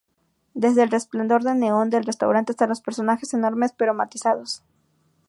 [0.55, 4.63] Desde el resplandor de neón del restaurante, hasta los personajes enormes pero matizados".